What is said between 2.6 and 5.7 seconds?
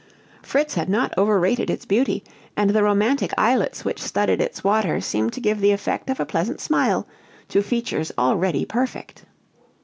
the romantic islets which studded its waters seemed to give